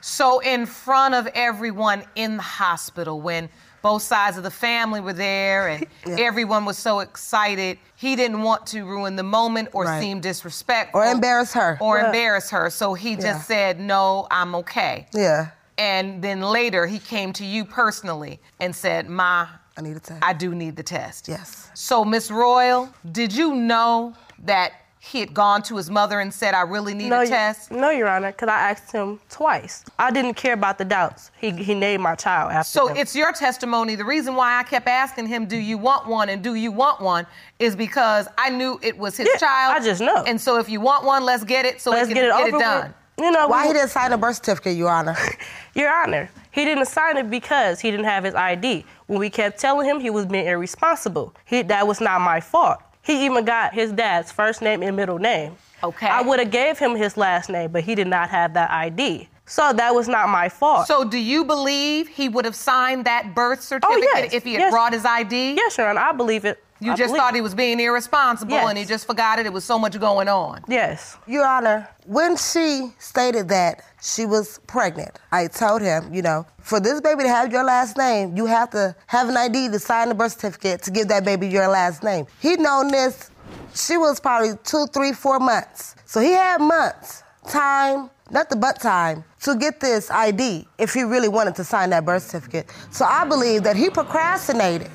So 0.00 0.40
in 0.40 0.66
front 0.66 1.14
of 1.14 1.26
everyone 1.34 2.04
in 2.14 2.36
the 2.36 2.42
hospital, 2.42 3.20
when 3.20 3.48
both 3.82 4.02
sides 4.02 4.36
of 4.36 4.42
the 4.42 4.50
family 4.50 5.00
were 5.00 5.12
there 5.14 5.68
and 5.68 5.86
Yeah. 6.06 6.16
everyone 6.18 6.64
was 6.64 6.76
so 6.76 7.00
excited, 7.00 7.78
he 7.96 8.16
didn't 8.16 8.42
want 8.42 8.66
to 8.68 8.84
ruin 8.84 9.16
the 9.16 9.22
moment 9.22 9.68
or 9.72 9.84
Right. 9.84 10.00
seem 10.00 10.20
disrespectful. 10.20 11.00
Or 11.00 11.06
embarrass 11.06 11.52
her. 11.54 11.78
Or 11.80 11.98
Yeah. 11.98 12.06
embarrass 12.06 12.50
her. 12.50 12.68
So 12.70 12.94
he 12.94 13.12
Yeah. 13.12 13.16
just 13.32 13.46
said, 13.46 13.80
no, 13.80 14.26
I'm 14.30 14.54
okay. 14.56 15.06
Yeah, 15.14 15.48
And 15.78 16.22
then 16.22 16.42
later 16.42 16.86
he 16.86 16.98
came 16.98 17.32
to 17.34 17.44
you 17.44 17.64
personally 17.64 18.38
and 18.58 18.76
said, 18.76 19.08
Ma, 19.08 19.46
I 19.80 19.82
need 19.88 19.96
a 19.96 20.00
test. 20.00 20.22
I 20.22 20.32
do 20.32 20.54
need 20.54 20.76
the 20.76 20.82
test. 20.82 21.26
yes. 21.28 21.70
So, 21.74 22.04
Miss 22.04 22.30
Royal, 22.30 22.88
did 23.12 23.32
you 23.34 23.54
know 23.54 24.14
that 24.44 24.72
he 25.02 25.20
had 25.20 25.32
gone 25.32 25.62
to 25.62 25.76
his 25.78 25.88
mother 25.88 26.20
and 26.20 26.32
said, 26.32 26.52
I 26.52 26.60
really 26.60 26.92
need 26.92 27.08
no, 27.08 27.22
a 27.22 27.26
test? 27.26 27.70
no, 27.70 27.88
Your 27.88 28.06
Honor, 28.06 28.32
because 28.32 28.50
I 28.50 28.70
asked 28.70 28.92
him 28.92 29.18
twice. 29.30 29.82
I 29.98 30.10
didn't 30.10 30.34
care 30.34 30.52
about 30.52 30.76
the 30.76 30.84
doubts. 30.84 31.30
He, 31.40 31.50
he 31.52 31.74
named 31.74 32.02
my 32.02 32.14
child 32.14 32.52
after 32.52 32.68
So 32.70 32.88
him. 32.88 32.98
it's 32.98 33.16
your 33.16 33.32
testimony. 33.32 33.94
The 33.94 34.04
reason 34.04 34.34
why 34.34 34.58
I 34.58 34.62
kept 34.62 34.86
asking 34.86 35.26
him, 35.28 35.46
"Do 35.46 35.56
you 35.56 35.78
want 35.78 36.06
one?" 36.06 36.28
and 36.28 36.42
"Do 36.44 36.54
you 36.54 36.70
want 36.70 37.00
one?" 37.00 37.26
is 37.58 37.74
because 37.74 38.28
I 38.36 38.50
knew 38.50 38.78
it 38.82 38.98
was 38.98 39.16
his 39.16 39.28
Yeah, 39.32 39.38
child. 39.38 39.74
I 39.80 39.82
just 39.82 40.02
know. 40.02 40.22
And 40.26 40.38
so 40.38 40.58
if 40.58 40.68
you 40.68 40.82
want 40.82 41.06
one, 41.06 41.24
let's 41.24 41.44
get 41.44 41.64
it 41.64 41.80
so 41.80 41.92
Let's 41.92 42.08
we 42.08 42.12
get 42.14 42.20
can 42.20 42.24
it 42.30 42.36
get 42.36 42.48
over 42.48 42.56
it 42.56 42.60
done. 42.60 42.86
with. 42.88 42.96
You 43.20 43.30
know, 43.30 43.48
Why 43.48 43.62
we- 43.62 43.68
he 43.68 43.74
didn't 43.74 43.90
sign 43.90 44.12
a 44.12 44.18
birth 44.18 44.36
certificate, 44.36 44.76
Your 44.76 44.88
Honor? 44.90 45.16
Your 45.74 45.92
Honor, 45.92 46.30
he 46.50 46.64
didn't 46.64 46.86
sign 46.86 47.16
it 47.18 47.30
because 47.30 47.80
he 47.80 47.90
didn't 47.90 48.06
have 48.06 48.24
his 48.24 48.34
ID. 48.34 48.84
When 49.06 49.18
we 49.18 49.28
kept 49.30 49.60
telling 49.60 49.86
him 49.88 50.00
he 50.00 50.10
was 50.10 50.26
being 50.26 50.46
irresponsible, 50.46 51.34
he, 51.44 51.62
that 51.62 51.86
was 51.86 52.00
not 52.00 52.20
my 52.20 52.40
fault. 52.40 52.78
He 53.02 53.24
even 53.26 53.44
got 53.44 53.74
his 53.74 53.92
dad's 53.92 54.32
first 54.32 54.62
name 54.62 54.82
and 54.82 54.96
middle 54.96 55.18
name. 55.18 55.56
Okay. 55.82 56.06
I 56.06 56.22
would 56.22 56.38
have 56.38 56.50
gave 56.50 56.78
him 56.78 56.94
his 56.94 57.16
last 57.16 57.48
name, 57.50 57.70
but 57.72 57.82
he 57.84 57.94
did 57.94 58.06
not 58.06 58.28
have 58.30 58.54
that 58.54 58.70
ID. 58.70 59.28
So 59.46 59.72
that 59.72 59.94
was 59.94 60.06
not 60.06 60.28
my 60.28 60.48
fault. 60.48 60.86
So 60.86 61.04
do 61.04 61.18
you 61.18 61.44
believe 61.44 62.06
he 62.08 62.28
would 62.28 62.44
have 62.44 62.54
signed 62.54 63.04
that 63.06 63.34
birth 63.34 63.58
oh, 63.60 63.62
certificate 63.62 64.08
Oh, 64.14 64.18
yes, 64.18 64.34
if 64.34 64.44
he 64.44 64.52
had 64.52 64.60
yes. 64.60 64.70
brought 64.72 64.92
his 64.92 65.04
ID? 65.04 65.54
yes, 65.54 65.76
Your 65.76 65.88
Honor, 65.88 66.00
I 66.00 66.12
believe 66.12 66.44
it. 66.44 66.62
You 66.80 66.92
I 66.92 66.96
just 66.96 67.08
believe 67.08 67.20
thought 67.20 67.34
he 67.34 67.40
was 67.42 67.54
being 67.54 67.78
irresponsible 67.78 68.52
Yes. 68.52 68.68
and 68.70 68.78
he 68.78 68.84
just 68.84 69.06
forgot 69.06 69.38
it. 69.38 69.46
It 69.46 69.52
was 69.52 69.64
so 69.64 69.78
much 69.78 69.98
going 70.00 70.28
on. 70.28 70.62
Yes. 70.66 71.16
Your 71.26 71.46
Honor, 71.46 71.88
when 72.06 72.36
she 72.36 72.92
stated 72.98 73.48
that 73.50 73.82
she 74.02 74.24
was 74.24 74.58
pregnant, 74.66 75.18
I 75.30 75.46
told 75.48 75.82
him, 75.82 76.12
you 76.12 76.22
know, 76.22 76.46
for 76.62 76.80
this 76.80 77.00
baby 77.02 77.24
to 77.24 77.28
have 77.28 77.52
your 77.52 77.64
last 77.64 77.96
name, 77.98 78.34
you 78.36 78.46
have 78.46 78.70
to 78.70 78.96
have 79.08 79.28
an 79.28 79.36
ID 79.36 79.68
to 79.68 79.78
sign 79.78 80.08
the 80.08 80.14
birth 80.14 80.32
certificate 80.32 80.82
to 80.82 80.90
give 80.90 81.08
that 81.08 81.24
baby 81.24 81.48
your 81.48 81.68
last 81.68 82.02
name. 82.02 82.26
He'd 82.40 82.60
known 82.60 82.88
this, 82.88 83.30
she 83.74 83.98
was 83.98 84.18
probably 84.18 84.52
two, 84.64 84.86
three, 84.92 85.12
four 85.12 85.38
months. 85.38 85.96
So 86.06 86.20
he 86.20 86.32
had 86.32 86.60
months, 86.60 87.22
time, 87.48 88.08
nothing 88.30 88.58
but 88.58 88.80
time, 88.80 89.22
to 89.42 89.54
get 89.56 89.80
this 89.80 90.10
ID 90.10 90.66
if 90.78 90.94
he 90.94 91.02
really 91.02 91.28
wanted 91.28 91.54
to 91.56 91.64
sign 91.64 91.90
that 91.90 92.04
birth 92.04 92.22
certificate. 92.22 92.70
So 92.90 93.04
I 93.04 93.24
believe 93.26 93.62
that 93.64 93.76
he 93.76 93.90
procrastinated 93.90 94.90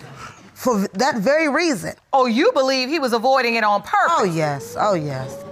for 0.55 0.87
that 0.93 1.17
very 1.17 1.47
reason. 1.49 1.93
Oh, 2.11 2.25
you 2.25 2.51
believe 2.53 2.89
he 2.89 2.97
was 2.99 3.13
avoiding 3.13 3.53
it 3.55 3.63
on 3.63 3.81
purpose? 3.83 4.15
Oh, 4.17 4.23
yes, 4.23 4.75
oh, 4.79 4.95
yes. 4.95 5.43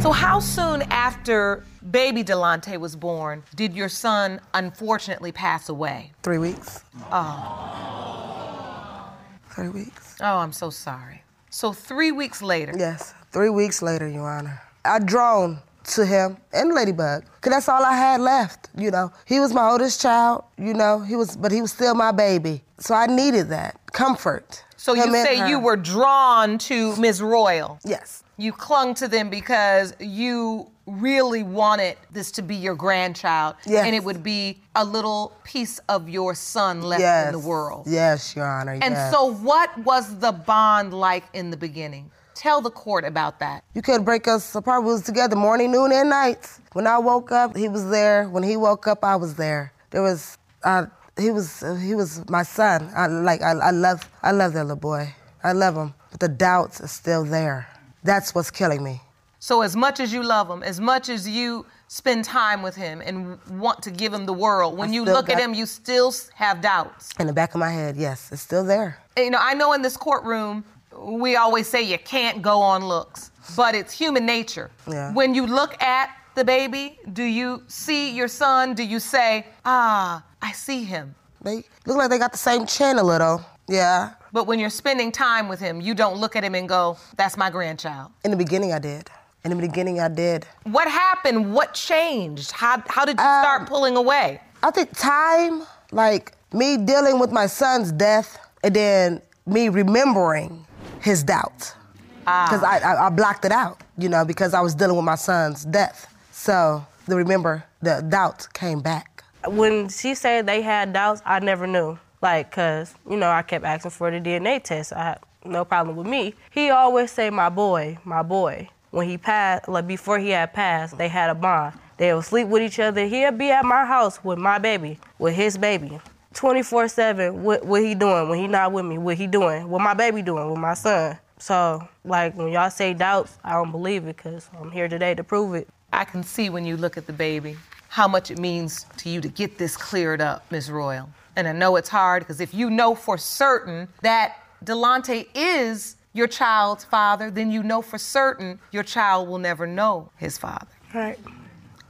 So, 0.00 0.12
how 0.12 0.38
soon 0.40 0.82
after 0.82 1.64
baby 1.90 2.22
Delante 2.24 2.78
was 2.78 2.94
born 2.96 3.42
did 3.56 3.74
your 3.74 3.88
son 3.88 4.40
unfortunately 4.54 5.32
pass 5.32 5.68
away? 5.68 6.12
Three 6.22 6.38
weeks. 6.38 6.84
Oh, 7.10 9.12
Three 9.50 9.68
weeks. 9.68 10.16
oh, 10.20 10.38
I'm 10.38 10.52
so 10.52 10.70
sorry. 10.70 11.22
So, 11.50 11.72
three 11.72 12.12
weeks 12.12 12.40
later, 12.42 12.72
Yes, 12.76 13.14
three 13.32 13.50
weeks 13.50 13.82
later, 13.82 14.08
Your 14.08 14.28
Honor. 14.30 14.60
I 14.84 14.98
drove 14.98 15.58
to 15.84 16.06
him 16.06 16.36
and 16.52 16.72
Ladybug, 16.72 17.24
cause 17.40 17.52
that's 17.52 17.68
all 17.68 17.84
I 17.84 17.92
had 17.94 18.20
left. 18.20 18.68
You 18.76 18.90
know, 18.90 19.12
he 19.26 19.40
was 19.40 19.52
my 19.52 19.68
oldest 19.68 20.00
child. 20.00 20.44
You 20.56 20.74
know, 20.74 21.00
he 21.00 21.16
was, 21.16 21.36
but 21.36 21.52
he 21.52 21.60
was 21.60 21.72
still 21.72 21.94
my 21.94 22.12
baby. 22.12 22.62
So 22.78 22.94
I 22.94 23.06
needed 23.06 23.48
that 23.50 23.78
comfort. 23.92 24.64
So 24.76 24.94
you 24.94 25.12
say 25.12 25.36
her. 25.36 25.48
you 25.48 25.60
were 25.60 25.76
drawn 25.76 26.58
to 26.58 26.96
Ms. 26.96 27.22
Royal. 27.22 27.78
Yes. 27.84 28.24
You 28.36 28.52
clung 28.52 28.94
to 28.94 29.06
them 29.06 29.30
because 29.30 29.94
you 30.00 30.68
really 30.86 31.42
wanted 31.42 31.96
this 32.10 32.32
to 32.32 32.42
be 32.42 32.56
your 32.56 32.74
grandchild. 32.74 33.54
Yes. 33.66 33.86
And 33.86 33.94
it 33.94 34.02
would 34.02 34.22
be 34.22 34.58
a 34.74 34.84
little 34.84 35.36
piece 35.44 35.78
of 35.88 36.08
your 36.08 36.34
son 36.34 36.82
left 36.82 37.00
yes. 37.00 37.26
in 37.26 37.32
the 37.32 37.46
world. 37.46 37.86
Yes, 37.86 38.34
Your 38.34 38.46
Honor. 38.46 38.72
And 38.72 38.94
yes. 38.94 39.12
so, 39.12 39.26
what 39.26 39.76
was 39.78 40.18
the 40.18 40.32
bond 40.32 40.92
like 40.92 41.24
in 41.34 41.50
the 41.50 41.56
beginning? 41.56 42.10
Tell 42.34 42.60
the 42.60 42.70
court 42.70 43.04
about 43.04 43.38
that. 43.38 43.62
You 43.74 43.82
couldn't 43.82 44.04
break 44.04 44.26
us 44.26 44.54
apart. 44.54 44.82
We 44.82 44.90
was 44.90 45.02
together 45.02 45.36
morning, 45.36 45.70
noon, 45.70 45.92
and 45.92 46.10
nights. 46.10 46.60
When 46.72 46.86
I 46.86 46.98
woke 46.98 47.30
up, 47.30 47.56
he 47.56 47.68
was 47.68 47.88
there. 47.88 48.28
When 48.28 48.42
he 48.42 48.56
woke 48.56 48.88
up, 48.88 49.04
I 49.04 49.14
was 49.14 49.36
there. 49.36 49.72
There 49.90 50.02
was, 50.02 50.38
uh, 50.64 50.86
he 51.18 51.30
was, 51.30 51.62
uh, 51.62 51.74
he 51.74 51.94
was 51.94 52.28
my 52.28 52.42
son. 52.42 52.90
I 52.94 53.06
like, 53.06 53.42
I, 53.42 53.52
I 53.52 53.70
love, 53.70 54.08
I 54.22 54.32
love 54.32 54.52
that 54.54 54.64
little 54.64 54.76
boy. 54.76 55.14
I 55.44 55.52
love 55.52 55.74
him, 55.76 55.94
but 56.10 56.20
the 56.20 56.28
doubts 56.28 56.80
are 56.80 56.88
still 56.88 57.24
there. 57.24 57.66
That's 58.04 58.34
what's 58.34 58.50
killing 58.50 58.82
me. 58.82 59.00
So, 59.38 59.62
as 59.62 59.74
much 59.74 59.98
as 59.98 60.12
you 60.12 60.22
love 60.22 60.48
him, 60.48 60.62
as 60.62 60.78
much 60.78 61.08
as 61.08 61.28
you 61.28 61.66
spend 61.88 62.24
time 62.24 62.62
with 62.62 62.76
him 62.76 63.02
and 63.04 63.38
want 63.50 63.82
to 63.82 63.90
give 63.90 64.12
him 64.12 64.24
the 64.24 64.32
world, 64.32 64.78
when 64.78 64.90
I 64.90 64.92
you 64.92 65.04
look 65.04 65.28
at 65.28 65.38
him, 65.38 65.52
you 65.52 65.66
still 65.66 66.14
have 66.34 66.60
doubts. 66.60 67.10
In 67.18 67.26
the 67.26 67.32
back 67.32 67.52
of 67.54 67.58
my 67.58 67.70
head, 67.70 67.96
yes, 67.96 68.30
it's 68.30 68.40
still 68.40 68.64
there. 68.64 68.98
you 69.16 69.30
know, 69.30 69.40
I 69.40 69.54
know 69.54 69.72
in 69.72 69.82
this 69.82 69.96
courtroom, 69.96 70.64
we 70.96 71.34
always 71.34 71.66
say 71.66 71.82
you 71.82 71.98
can't 71.98 72.40
go 72.40 72.60
on 72.60 72.84
looks, 72.84 73.32
but 73.56 73.74
it's 73.74 73.92
human 73.92 74.24
nature. 74.24 74.70
Yeah. 74.88 75.12
When 75.12 75.34
you 75.34 75.44
look 75.46 75.80
at 75.82 76.16
the 76.36 76.44
baby, 76.44 77.00
do 77.12 77.24
you 77.24 77.64
see 77.66 78.12
your 78.14 78.28
son? 78.28 78.74
Do 78.74 78.84
you 78.84 79.00
say, 79.00 79.46
ah, 79.64 80.22
I 80.42 80.52
see 80.52 80.84
him? 80.84 81.14
They 81.40 81.64
look 81.86 81.96
like 81.96 82.10
they 82.10 82.18
got 82.18 82.32
the 82.32 82.38
same 82.38 82.66
chin 82.66 82.98
a 82.98 83.02
little. 83.02 83.44
Yeah. 83.68 84.10
But 84.32 84.46
when 84.46 84.58
you're 84.58 84.70
spending 84.70 85.12
time 85.12 85.48
with 85.48 85.60
him, 85.60 85.80
you 85.80 85.94
don't 85.94 86.16
look 86.18 86.36
at 86.36 86.44
him 86.44 86.54
and 86.54 86.68
go, 86.68 86.96
that's 87.16 87.36
my 87.36 87.48
grandchild. 87.50 88.10
In 88.24 88.30
the 88.30 88.36
beginning, 88.36 88.72
I 88.72 88.78
did. 88.78 89.08
In 89.44 89.50
the 89.50 89.56
beginning, 89.56 89.98
I 90.00 90.08
did. 90.08 90.46
What 90.64 90.88
happened? 90.88 91.52
What 91.52 91.74
changed? 91.74 92.52
How, 92.52 92.82
how 92.88 93.04
did 93.04 93.18
you 93.18 93.24
Um, 93.24 93.42
start 93.42 93.68
pulling 93.68 93.96
away? 93.96 94.40
I 94.62 94.70
think 94.70 94.96
time, 94.96 95.62
like 95.90 96.32
me 96.52 96.76
dealing 96.76 97.18
with 97.18 97.32
my 97.32 97.46
son's 97.46 97.90
death, 97.90 98.38
and 98.62 98.74
then 98.74 99.22
me 99.46 99.68
remembering 99.68 100.64
his 101.00 101.24
doubt. 101.24 101.74
Because 102.20 102.62
I, 102.62 102.78
I, 102.78 103.06
I 103.06 103.10
blocked 103.10 103.44
it 103.44 103.50
out, 103.50 103.80
you 103.98 104.08
know, 104.08 104.24
because 104.24 104.54
I 104.54 104.60
was 104.60 104.76
dealing 104.76 104.94
with 104.94 105.04
my 105.04 105.16
son's 105.16 105.64
death. 105.64 106.06
So 106.30 106.86
the 107.08 107.16
remember, 107.16 107.64
the 107.80 108.00
doubt 108.08 108.46
came 108.54 108.80
back. 108.80 109.11
When 109.46 109.88
she 109.88 110.14
said 110.14 110.46
they 110.46 110.62
had 110.62 110.92
doubts, 110.92 111.22
I 111.24 111.40
never 111.40 111.66
knew. 111.66 111.98
Like, 112.20 112.52
cause 112.52 112.94
you 113.08 113.16
know 113.16 113.30
I 113.30 113.42
kept 113.42 113.64
asking 113.64 113.90
for 113.90 114.10
the 114.10 114.20
DNA 114.20 114.62
test. 114.62 114.92
I 114.92 115.04
had 115.04 115.18
no 115.44 115.64
problem 115.64 115.96
with 115.96 116.06
me. 116.06 116.34
He 116.50 116.70
always 116.70 117.10
say 117.10 117.30
my 117.30 117.48
boy, 117.48 117.98
my 118.04 118.22
boy. 118.22 118.68
When 118.90 119.08
he 119.08 119.18
passed, 119.18 119.68
like 119.68 119.86
before 119.86 120.18
he 120.18 120.30
had 120.30 120.52
passed, 120.52 120.98
they 120.98 121.08
had 121.08 121.30
a 121.30 121.34
bond. 121.34 121.74
They 121.96 122.14
would 122.14 122.24
sleep 122.24 122.48
with 122.48 122.62
each 122.62 122.78
other. 122.78 123.06
He'd 123.06 123.38
be 123.38 123.50
at 123.50 123.64
my 123.64 123.84
house 123.84 124.22
with 124.22 124.38
my 124.38 124.58
baby, 124.58 124.98
with 125.18 125.34
his 125.34 125.58
baby. 125.58 125.98
24-7, 126.34 127.34
what, 127.34 127.64
what 127.64 127.82
he 127.82 127.94
doing 127.94 128.28
when 128.28 128.38
he 128.38 128.46
not 128.46 128.72
with 128.72 128.84
me? 128.84 128.98
What 128.98 129.16
he 129.16 129.26
doing? 129.26 129.68
What 129.68 129.82
my 129.82 129.94
baby 129.94 130.22
doing 130.22 130.50
with 130.50 130.58
my 130.58 130.74
son? 130.74 131.18
So, 131.38 131.86
like, 132.04 132.36
when 132.36 132.48
y'all 132.48 132.70
say 132.70 132.94
doubts, 132.94 133.38
I 133.44 133.52
don't 133.52 133.70
believe 133.70 134.04
it 134.06 134.16
because 134.16 134.48
I'm 134.58 134.70
here 134.70 134.88
today 134.88 135.14
to 135.14 135.24
prove 135.24 135.54
it. 135.54 135.68
I 135.92 136.04
can 136.04 136.22
see 136.22 136.48
when 136.48 136.64
you 136.64 136.76
look 136.76 136.96
at 136.96 137.06
the 137.06 137.12
baby 137.12 137.56
how 137.92 138.08
much 138.08 138.30
it 138.30 138.38
means 138.38 138.86
to 138.96 139.10
you 139.10 139.20
to 139.20 139.28
get 139.28 139.58
this 139.58 139.76
cleared 139.76 140.22
up, 140.22 140.50
Ms. 140.50 140.70
Royal. 140.70 141.10
And 141.36 141.46
I 141.46 141.52
know 141.52 141.76
it's 141.76 141.90
hard 141.90 142.22
because 142.22 142.40
if 142.40 142.54
you 142.54 142.70
know 142.70 142.94
for 142.94 143.18
certain 143.18 143.86
that 144.00 144.38
Delonte 144.64 145.28
is 145.34 145.96
your 146.14 146.26
child's 146.26 146.84
father, 146.84 147.30
then 147.30 147.50
you 147.50 147.62
know 147.62 147.82
for 147.82 147.98
certain 147.98 148.58
your 148.70 148.82
child 148.82 149.28
will 149.28 149.36
never 149.36 149.66
know 149.66 150.08
his 150.16 150.38
father. 150.38 150.68
Right. 150.94 151.18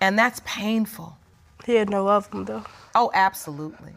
And 0.00 0.18
that's 0.18 0.40
painful. 0.44 1.16
He 1.64 1.76
had 1.76 1.88
no 1.88 2.08
of 2.08 2.28
them, 2.32 2.46
though. 2.46 2.64
Oh, 2.96 3.12
absolutely. 3.14 3.92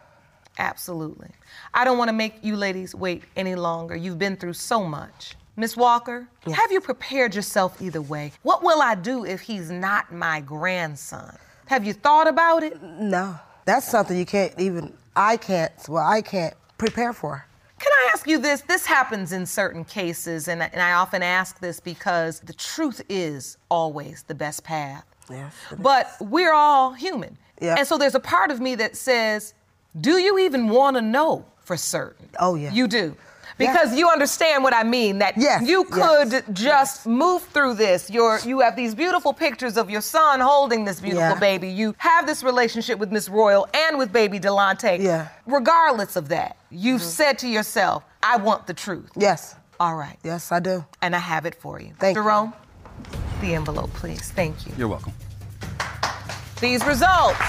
Absolutely. 0.60 1.30
I 1.74 1.86
don't 1.86 1.98
want 1.98 2.10
to 2.10 2.14
make 2.14 2.36
you 2.44 2.56
ladies 2.56 2.94
wait 2.94 3.24
any 3.36 3.56
longer. 3.56 3.96
You've 3.96 4.20
been 4.20 4.38
through 4.38 4.54
so 4.54 4.84
much. 4.84 5.34
Miss 5.58 5.76
Walker, 5.76 6.28
have 6.54 6.72
you 6.72 6.82
prepared 6.82 7.34
yourself 7.34 7.82
either 7.82 8.02
way? 8.02 8.32
What 8.44 8.62
will 8.62 8.84
I 8.84 8.94
do 8.94 9.26
if 9.26 9.42
he's 9.42 9.72
not 9.72 10.14
my 10.14 10.40
grandson? 10.42 11.36
Have 11.68 11.86
you 11.86 11.94
thought 11.94 12.28
about 12.28 12.64
it? 12.64 12.82
No, 12.82 13.38
that's 13.66 13.88
something 13.88 14.18
you 14.18 14.26
can't 14.26 14.54
even, 14.60 14.94
I 15.16 15.38
can't, 15.38 15.72
well, 15.88 16.06
I 16.06 16.22
can't 16.22 16.54
prepare 16.78 17.14
for. 17.14 17.46
Can 17.80 17.92
I 17.92 18.10
ask 18.14 18.28
you 18.28 18.38
this? 18.38 18.62
This 18.62 18.86
happens 18.86 19.32
in 19.32 19.46
certain 19.46 19.84
cases, 19.84 20.48
and, 20.48 20.62
and 20.62 20.82
I 20.82 20.94
often 20.94 21.22
ask 21.22 21.60
this 21.60 21.80
because 21.80 22.40
the 22.40 22.54
truth 22.54 23.02
is 23.10 23.58
always 23.70 24.24
the 24.24 24.36
best 24.36 24.64
path. 24.64 25.06
Yes, 25.30 25.54
But 25.80 26.12
we're 26.22 26.54
all 26.54 26.94
human. 26.94 27.38
Yeah. 27.60 27.76
And 27.78 27.88
so 27.88 27.98
there's 27.98 28.16
a 28.16 28.20
part 28.20 28.52
of 28.52 28.60
me 28.60 28.76
that 28.76 28.96
says, 28.96 29.54
do 30.00 30.18
you 30.20 30.38
even 30.40 30.70
want 30.70 30.98
to 30.98 31.02
know 31.02 31.46
for 31.64 31.78
certain? 31.78 32.30
Oh, 32.40 32.56
yeah. 32.56 32.72
You 32.72 32.88
do. 32.88 33.16
Because 33.58 33.98
you 33.98 34.10
understand 34.10 34.64
what 34.64 34.74
I 34.74 34.84
mean, 34.84 35.20
that 35.20 35.38
Yes, 35.38 35.68
you 35.68 35.86
yes, 35.90 36.44
could 36.44 36.56
just 36.56 37.08
move 37.08 37.44
through 37.44 37.76
this. 37.76 38.10
You're, 38.10 38.40
you 38.40 38.60
have 38.60 38.76
these 38.76 38.94
beautiful 38.94 39.34
pictures 39.34 39.78
of 39.78 39.90
your 39.90 40.02
son 40.02 40.40
holding 40.40 40.84
this 40.84 41.00
beautiful 41.00 41.30
Yeah. 41.30 41.40
baby. 41.40 41.70
You 41.70 41.96
have 41.98 42.28
this 42.28 42.44
relationship 42.44 43.00
with 43.00 43.12
Miss 43.12 43.30
Royal 43.30 43.68
and 43.74 43.98
with 43.98 44.12
baby 44.12 44.40
Delante. 44.40 45.02
Yeah. 45.02 45.30
Regardless 45.46 46.16
of 46.16 46.28
that, 46.30 46.58
you've 46.70 47.02
mm-hmm. 47.02 47.10
said 47.10 47.40
to 47.40 47.48
yourself, 47.48 48.04
I 48.22 48.38
want 48.38 48.68
the 48.68 48.74
truth. 48.74 49.12
Yes, 49.16 49.56
All 49.80 49.96
right. 49.96 50.18
yes, 50.24 50.52
I 50.52 50.60
do. 50.60 50.84
And 51.02 51.16
I 51.16 51.20
have 51.20 51.46
it 51.46 51.56
for 51.56 51.80
you. 51.80 51.94
Thank 52.00 52.18
you. 52.18 52.24
Jerome, 52.24 52.54
the 53.42 53.54
envelope, 53.56 53.94
please. 53.94 54.32
Thank 54.32 54.66
you. 54.66 54.74
You're 54.78 54.88
welcome. 54.88 55.14
These 56.60 56.86
results 56.86 57.40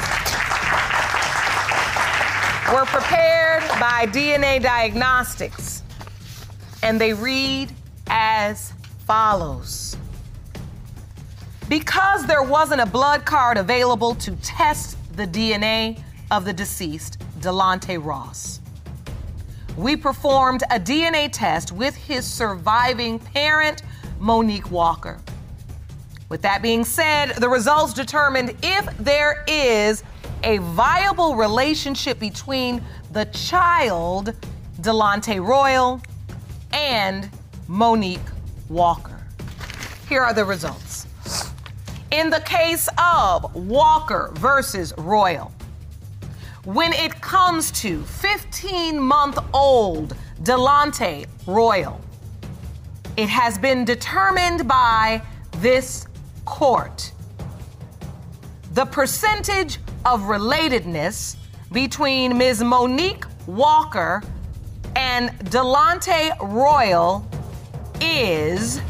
were 2.72 2.84
prepared 2.86 3.62
by 3.80 4.06
DNA 4.10 4.60
Diagnostics, 4.60 5.82
and 6.82 7.00
they 7.00 7.12
read 7.12 7.72
as 8.08 8.72
follows. 9.06 9.96
Because 11.68 12.26
there 12.26 12.42
wasn't 12.42 12.80
a 12.80 12.86
blood 12.86 13.24
card 13.24 13.58
available 13.58 14.14
to 14.16 14.36
test 14.36 14.96
the 15.16 15.26
DNA 15.26 16.00
of 16.30 16.44
the 16.44 16.52
deceased, 16.52 17.18
Delante 17.40 18.02
Ross, 18.02 18.60
we 19.76 19.94
performed 19.94 20.62
a 20.70 20.80
DNA 20.80 21.28
test 21.30 21.70
with 21.70 21.94
his 21.94 22.26
surviving 22.26 23.18
parent, 23.18 23.82
Monique 24.18 24.70
Walker. 24.70 25.20
With 26.28 26.42
that 26.42 26.62
being 26.62 26.84
said, 26.84 27.34
the 27.36 27.48
results 27.48 27.92
determined 27.92 28.54
if 28.62 28.86
there 28.98 29.44
is 29.46 30.02
a 30.42 30.58
viable 30.58 31.36
relationship 31.36 32.18
between 32.18 32.82
the 33.12 33.26
child, 33.26 34.34
Delante 34.80 35.46
Royal, 35.46 36.00
and 36.76 37.30
Monique 37.68 38.20
Walker. 38.68 39.18
Here 40.08 40.22
are 40.22 40.34
the 40.34 40.44
results. 40.44 41.06
In 42.10 42.28
the 42.30 42.40
case 42.40 42.88
of 42.98 43.52
Walker 43.54 44.30
versus 44.34 44.92
Royal, 44.98 45.52
when 46.64 46.92
it 46.92 47.18
comes 47.20 47.70
to 47.70 48.02
15 48.04 48.98
month 48.98 49.38
old 49.54 50.14
Delante 50.42 51.26
Royal, 51.46 51.98
it 53.16 53.30
has 53.30 53.56
been 53.56 53.84
determined 53.84 54.68
by 54.68 55.22
this 55.58 56.06
court. 56.44 57.10
The 58.74 58.84
percentage 58.84 59.78
of 60.04 60.20
relatedness 60.22 61.36
between 61.72 62.36
Ms. 62.36 62.62
Monique 62.62 63.24
Walker 63.46 64.22
and 64.96 65.28
Delonte 65.50 66.34
Royal 66.40 67.28
is 68.00 68.80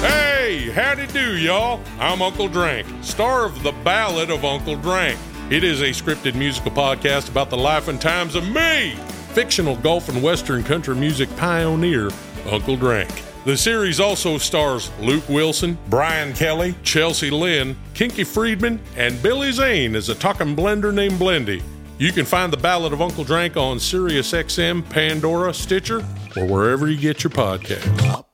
Hey, 0.00 0.70
howdy 0.74 1.06
do, 1.06 1.36
y'all. 1.38 1.80
I'm 2.00 2.20
Uncle 2.20 2.48
Drank, 2.48 2.86
star 3.02 3.44
of 3.44 3.62
The 3.62 3.70
Ballad 3.84 4.30
of 4.30 4.44
Uncle 4.44 4.74
Drank. 4.74 5.20
It 5.50 5.62
is 5.62 5.82
a 5.82 5.90
scripted 5.90 6.34
musical 6.34 6.72
podcast 6.72 7.30
about 7.30 7.50
the 7.50 7.56
life 7.56 7.86
and 7.86 8.00
times 8.00 8.34
of 8.34 8.48
me, 8.48 8.96
fictional 9.34 9.76
golf 9.76 10.08
and 10.08 10.20
western 10.20 10.64
country 10.64 10.96
music 10.96 11.28
pioneer, 11.36 12.10
Uncle 12.50 12.76
Drank. 12.76 13.29
The 13.46 13.56
series 13.56 14.00
also 14.00 14.36
stars 14.36 14.90
Luke 15.00 15.26
Wilson, 15.28 15.78
Brian 15.88 16.34
Kelly, 16.34 16.74
Chelsea 16.82 17.30
Lynn, 17.30 17.74
Kinky 17.94 18.22
Friedman, 18.22 18.78
and 18.96 19.20
Billy 19.22 19.50
Zane 19.50 19.96
as 19.96 20.10
a 20.10 20.14
talking 20.14 20.54
blender 20.54 20.92
named 20.92 21.14
Blendy. 21.14 21.62
You 21.98 22.12
can 22.12 22.26
find 22.26 22.52
the 22.52 22.58
Ballad 22.58 22.92
of 22.92 23.00
Uncle 23.00 23.24
Drank 23.24 23.56
on 23.56 23.78
SiriusXM, 23.78 24.88
Pandora, 24.90 25.54
Stitcher, 25.54 26.04
or 26.36 26.44
wherever 26.44 26.86
you 26.86 26.98
get 26.98 27.24
your 27.24 27.30
podcasts. 27.30 28.24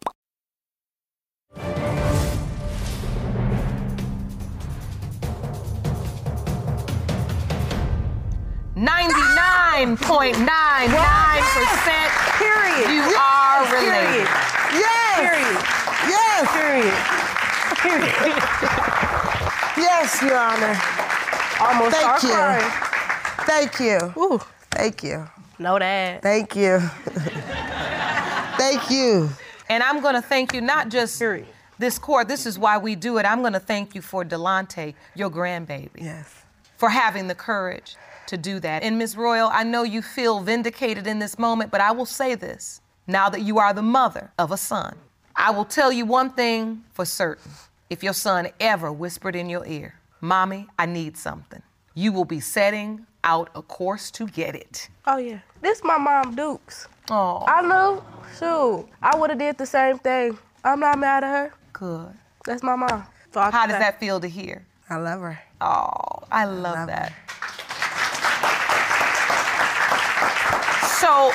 Ninety-nine 8.75 9.97
point 9.99 10.37
nine 10.41 10.91
nine 10.91 11.43
percent. 11.55 12.13
Period. 12.39 12.91
You 12.91 13.03
Yes, 13.09 13.73
are 13.73 13.81
Period. 13.81 14.56
Yes. 14.78 15.18
Period. 15.18 15.59
Yes. 16.12 16.45
Period. 17.83 18.37
Yes, 19.76 20.23
Your 20.23 20.37
Honor. 20.38 20.76
Almost 21.61 21.97
Thank 21.97 22.23
you. 22.23 22.28
crying. 22.30 22.71
Thank 23.47 23.80
you. 23.80 24.12
Ooh, 24.23 24.40
Thank 24.71 25.02
you. 25.02 25.28
know 25.59 25.78
that. 25.78 26.23
Thank 26.23 26.56
you. 26.56 26.78
Thank 28.59 28.90
you. 28.90 29.28
And 29.68 29.83
I'm 29.83 30.00
going 30.00 30.14
to 30.14 30.23
thank 30.23 30.52
you 30.54 30.61
not 30.61 30.88
just 30.88 31.18
Period. 31.18 31.47
this 31.78 31.99
court. 31.99 32.28
This 32.28 32.47
is 32.47 32.59
why 32.59 32.78
we 32.78 32.95
do 32.95 33.18
it. 33.18 33.26
I'm 33.26 33.40
going 33.40 33.52
to 33.52 33.61
thank 33.61 33.95
you 33.95 34.00
for 34.02 34.25
Delante, 34.25 34.95
your 35.14 35.30
grandbaby. 35.30 35.90
Yes. 35.97 36.33
for 36.76 36.88
having 36.90 37.26
the 37.28 37.35
courage 37.35 37.97
to 38.26 38.37
do 38.37 38.61
that. 38.61 38.83
And 38.83 38.99
Ms. 38.99 39.16
Royal, 39.16 39.49
I 39.52 39.62
know 39.62 39.83
you 39.83 40.02
feel 40.02 40.40
vindicated 40.40 41.06
in 41.06 41.18
this 41.18 41.38
moment, 41.38 41.71
but 41.71 41.80
I 41.80 41.92
will 41.92 42.06
say 42.06 42.35
this 42.35 42.80
now 43.07 43.29
that 43.29 43.43
you 43.43 43.59
are 43.59 43.73
the 43.73 43.83
mother 43.83 44.31
of 44.39 44.51
a 44.53 44.57
son. 44.57 44.97
I 45.35 45.51
will 45.51 45.65
tell 45.65 45.93
you 45.93 46.07
one 46.07 46.31
thing 46.31 46.85
for 46.93 47.05
certain. 47.05 47.51
If 47.91 48.03
your 48.03 48.15
son 48.15 48.49
ever 48.59 48.91
whispered 48.93 49.37
in 49.37 49.49
your 49.49 49.65
ear, 49.67 49.95
Mommy, 50.21 50.67
I 50.79 50.87
need 50.87 51.17
something, 51.17 51.63
you 51.95 52.11
will 52.13 52.25
be 52.25 52.41
setting 52.41 53.07
out 53.23 53.51
a 53.55 53.63
course 53.63 54.11
to 54.13 54.27
get 54.27 54.55
it. 54.55 54.89
Oh 55.07 55.19
yeah, 55.19 55.41
this 55.61 55.83
my 55.85 55.99
mom 55.99 56.35
Dukes. 56.35 56.89
Oh, 57.11 57.45
I 57.47 57.63
know. 57.63 58.05
Shoot, 58.39 58.89
I 59.03 59.17
would 59.17 59.31
have 59.31 59.39
did 59.39 59.57
the 59.59 59.67
same 59.67 59.99
thing. 59.99 60.37
I'm 60.65 60.81
not 60.81 60.99
mad 60.99 61.23
at 61.23 61.31
her. 61.31 61.53
good. 61.73 62.13
That's 62.45 62.63
my 62.63 62.77
mom. 62.77 63.05
So 63.33 63.41
How 63.41 63.67
does 63.67 63.75
say- 63.77 63.79
that 63.81 64.01
feel 64.01 64.19
to 64.21 64.29
hear? 64.29 64.65
I 64.89 64.97
love 64.97 65.21
her. 65.21 65.39
Oh, 65.61 66.23
I 66.31 66.45
love 66.45 66.77
Love 66.77 66.87
that. 66.89 67.13
So, 71.01 71.31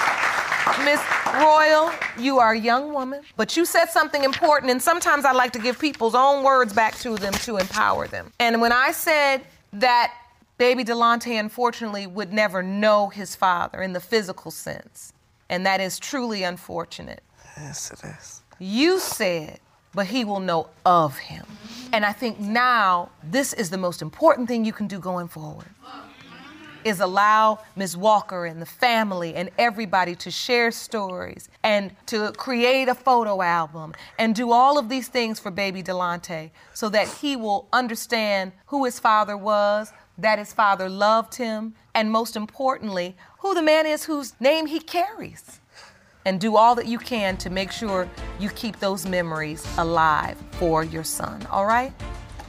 Miss 0.83 0.99
Royal, 1.33 1.91
you 2.17 2.39
are 2.39 2.53
a 2.53 2.59
young 2.59 2.93
woman, 2.93 3.21
but 3.37 3.55
you 3.55 3.65
said 3.65 3.85
something 3.85 4.23
important, 4.23 4.71
and 4.71 4.81
sometimes 4.81 5.25
I 5.25 5.31
like 5.31 5.51
to 5.53 5.59
give 5.59 5.79
people's 5.79 6.15
own 6.15 6.43
words 6.43 6.73
back 6.73 6.95
to 6.99 7.15
them 7.15 7.33
to 7.33 7.57
empower 7.57 8.07
them. 8.07 8.31
And 8.39 8.59
when 8.61 8.71
I 8.71 8.91
said 8.91 9.41
that 9.73 10.13
baby 10.57 10.83
Delonte 10.83 11.39
unfortunately 11.39 12.05
would 12.05 12.33
never 12.33 12.61
know 12.61 13.09
his 13.09 13.35
father 13.35 13.81
in 13.81 13.93
the 13.93 13.99
physical 13.99 14.51
sense, 14.51 15.13
and 15.49 15.65
that 15.65 15.79
is 15.79 15.99
truly 15.99 16.43
unfortunate. 16.43 17.23
Yes, 17.57 17.91
it 17.91 18.03
is. 18.03 18.41
You 18.59 18.99
said, 18.99 19.59
but 19.93 20.07
he 20.07 20.23
will 20.23 20.39
know 20.39 20.69
of 20.85 21.17
him. 21.17 21.45
And 21.93 22.05
I 22.05 22.13
think 22.13 22.39
now 22.39 23.09
this 23.23 23.53
is 23.53 23.69
the 23.69 23.77
most 23.77 24.01
important 24.01 24.47
thing 24.47 24.63
you 24.63 24.73
can 24.73 24.87
do 24.87 24.99
going 24.99 25.27
forward. 25.27 25.67
Is 26.83 26.99
allow 26.99 27.59
Ms. 27.75 27.95
Walker 27.95 28.45
and 28.45 28.61
the 28.61 28.65
family 28.65 29.35
and 29.35 29.49
everybody 29.57 30.15
to 30.15 30.31
share 30.31 30.71
stories 30.71 31.49
and 31.63 31.91
to 32.07 32.31
create 32.31 32.87
a 32.87 32.95
photo 32.95 33.41
album 33.41 33.93
and 34.17 34.33
do 34.33 34.51
all 34.51 34.77
of 34.77 34.89
these 34.89 35.07
things 35.07 35.39
for 35.39 35.51
baby 35.51 35.83
Delante 35.83 36.51
so 36.73 36.89
that 36.89 37.07
he 37.07 37.35
will 37.35 37.67
understand 37.71 38.51
who 38.67 38.85
his 38.85 38.99
father 38.99 39.37
was, 39.37 39.93
that 40.17 40.39
his 40.39 40.53
father 40.53 40.89
loved 40.89 41.35
him, 41.35 41.75
and 41.93 42.11
most 42.11 42.35
importantly, 42.35 43.15
who 43.39 43.53
the 43.53 43.61
man 43.61 43.85
is 43.85 44.05
whose 44.05 44.33
name 44.39 44.65
he 44.65 44.79
carries 44.79 45.59
and 46.25 46.39
do 46.39 46.55
all 46.55 46.75
that 46.75 46.85
you 46.85 46.99
can 46.99 47.37
to 47.37 47.49
make 47.49 47.71
sure 47.71 48.07
you 48.39 48.49
keep 48.49 48.79
those 48.79 49.05
memories 49.05 49.65
alive 49.77 50.37
for 50.51 50.83
your 50.83 51.03
son, 51.03 51.45
all 51.49 51.65
right? 51.65 51.93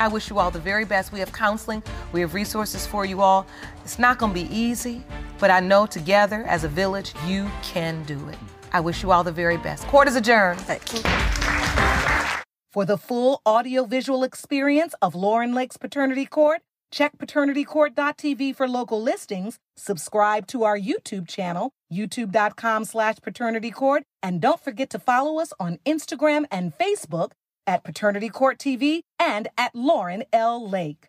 I 0.02 0.08
wish 0.08 0.30
you 0.30 0.40
all 0.40 0.50
the 0.50 0.58
very 0.58 0.84
best. 0.84 1.12
We 1.12 1.20
have 1.20 1.32
counseling, 1.32 1.80
we 2.10 2.22
have 2.22 2.34
resources 2.34 2.84
for 2.84 3.04
you 3.04 3.20
all. 3.20 3.46
It's 3.84 4.00
not 4.00 4.18
gonna 4.18 4.34
be 4.34 4.48
easy, 4.52 5.04
but 5.38 5.48
I 5.48 5.60
know 5.60 5.86
together 5.86 6.42
as 6.48 6.64
a 6.64 6.68
village, 6.68 7.12
you 7.24 7.48
can 7.62 8.02
do 8.02 8.18
it. 8.28 8.36
I 8.72 8.80
wish 8.80 9.04
you 9.04 9.12
all 9.12 9.22
the 9.22 9.30
very 9.30 9.58
best. 9.58 9.86
Court 9.86 10.08
is 10.08 10.16
adjourned. 10.16 10.58
For 12.72 12.84
the 12.84 12.98
full 12.98 13.42
audiovisual 13.46 14.24
experience 14.24 14.92
of 15.00 15.14
Lauren 15.14 15.54
Lake's 15.54 15.76
Paternity 15.76 16.26
Court, 16.26 16.62
check 16.90 17.16
paternitycourt.tv 17.18 18.56
for 18.56 18.66
local 18.66 19.00
listings, 19.00 19.60
subscribe 19.76 20.48
to 20.48 20.64
our 20.64 20.76
YouTube 20.76 21.28
channel, 21.28 21.70
youtube.com 21.92 22.86
slash 22.86 23.18
paternitycourt, 23.18 24.00
and 24.20 24.40
don't 24.40 24.58
forget 24.58 24.90
to 24.90 24.98
follow 24.98 25.38
us 25.38 25.52
on 25.60 25.78
Instagram 25.86 26.44
and 26.50 26.76
Facebook 26.76 27.30
at 27.66 27.84
Paternity 27.84 28.28
Court 28.28 28.58
TV 28.58 29.02
and 29.18 29.48
at 29.56 29.74
Lauren 29.74 30.24
L. 30.32 30.68
Lake. 30.68 31.08